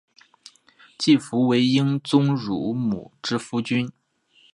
[0.97, 3.87] 季福为英宗乳母之夫君。